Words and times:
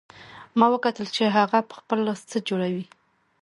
ما 0.57 0.67
وکتل 0.73 1.07
چې 1.15 1.23
هغه 1.37 1.59
په 1.69 1.73
خپل 1.79 1.97
لاس 2.07 2.19
څه 2.31 2.37
جوړوي 2.47 2.85